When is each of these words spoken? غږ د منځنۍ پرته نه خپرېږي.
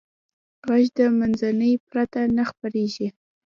غږ 0.67 0.85
د 0.97 0.99
منځنۍ 1.19 1.73
پرته 1.89 2.19
نه 2.35 2.43
خپرېږي. 2.49 3.07